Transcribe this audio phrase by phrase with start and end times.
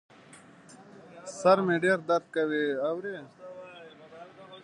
[1.39, 3.15] سر مي ډېر درد کوي، اورې؟